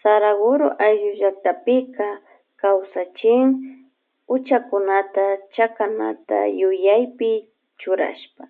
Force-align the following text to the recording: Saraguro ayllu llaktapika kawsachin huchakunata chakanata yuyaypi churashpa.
Saraguro 0.00 0.66
ayllu 0.86 1.10
llaktapika 1.20 2.06
kawsachin 2.60 3.48
huchakunata 4.28 5.24
chakanata 5.54 6.38
yuyaypi 6.58 7.30
churashpa. 7.80 8.42